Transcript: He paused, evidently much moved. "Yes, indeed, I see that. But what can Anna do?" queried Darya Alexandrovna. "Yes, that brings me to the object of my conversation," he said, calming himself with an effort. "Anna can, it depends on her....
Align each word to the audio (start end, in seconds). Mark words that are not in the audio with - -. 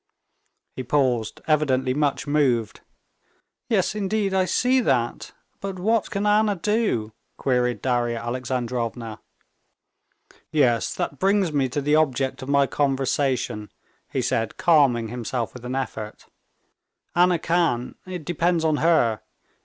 He 0.75 0.81
paused, 0.81 1.41
evidently 1.45 1.93
much 1.93 2.25
moved. 2.25 2.81
"Yes, 3.69 3.93
indeed, 3.93 4.33
I 4.33 4.45
see 4.45 4.79
that. 4.79 5.31
But 5.59 5.77
what 5.77 6.09
can 6.09 6.25
Anna 6.25 6.55
do?" 6.55 7.11
queried 7.37 7.83
Darya 7.83 8.17
Alexandrovna. 8.17 9.19
"Yes, 10.51 10.91
that 10.95 11.19
brings 11.19 11.53
me 11.53 11.69
to 11.69 11.81
the 11.81 11.97
object 11.97 12.41
of 12.41 12.49
my 12.49 12.65
conversation," 12.65 13.69
he 14.11 14.23
said, 14.23 14.57
calming 14.57 15.09
himself 15.09 15.53
with 15.53 15.65
an 15.65 15.75
effort. 15.75 16.25
"Anna 17.15 17.37
can, 17.37 17.93
it 18.07 18.25
depends 18.25 18.65
on 18.65 18.77
her.... 18.77 19.21